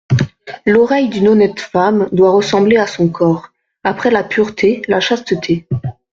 [0.65, 3.49] L'oreille d'une honnête femme doit ressembler à son corps;
[3.83, 5.67] après la pureté, la chasteté.